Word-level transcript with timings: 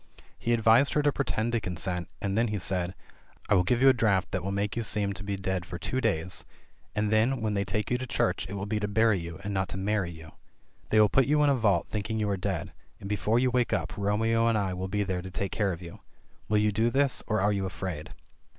He 0.39 0.51
advised 0.51 0.93
her 0.95 1.03
to 1.03 1.11
pretend 1.11 1.51
to 1.51 1.59
consent, 1.59 2.07
and 2.23 2.35
then 2.35 2.47
he 2.47 2.57
said: 2.57 2.95
"I 3.49 3.53
will 3.53 3.61
give 3.61 3.83
you 3.83 3.89
a 3.89 3.93
draught 3.93 4.31
that 4.31 4.43
will 4.43 4.51
make 4.51 4.75
you 4.75 4.81
seem 4.81 5.13
to 5.13 5.23
be 5.23 5.35
dead 5.35 5.63
for 5.63 5.77
two 5.77 6.01
days, 6.01 6.43
and 6.95 7.11
then 7.11 7.39
when 7.39 7.53
they 7.53 7.63
take 7.63 7.91
you 7.91 7.99
to 7.99 8.07
church 8.07 8.47
it 8.49 8.53
will 8.55 8.65
be 8.65 8.79
to 8.79 8.87
bury 8.87 9.19
you, 9.19 9.39
and 9.43 9.53
not 9.53 9.69
to 9.69 9.77
marry 9.77 10.09
you. 10.09 10.31
They 10.89 10.99
will 10.99 11.07
put 11.07 11.27
you 11.27 11.43
in 11.43 11.51
a 11.51 11.55
vault 11.55 11.85
think 11.87 12.09
ing 12.09 12.17
you 12.19 12.27
are 12.31 12.35
dead, 12.35 12.73
and 12.99 13.07
before 13.07 13.37
you 13.37 13.51
wake 13.51 13.73
up 13.73 13.95
Romeo 13.95 14.47
and 14.47 14.57
I 14.57 14.73
will 14.73 14.87
be 14.87 15.03
there 15.03 15.21
to 15.21 15.29
take 15.29 15.51
care 15.51 15.71
of 15.71 15.83
you. 15.83 15.99
Will 16.49 16.57
you 16.57 16.71
do 16.71 16.89
this, 16.89 17.21
or) 17.27 17.39
are 17.39 17.53
you 17.53 17.67
afraid?" 17.67 18.09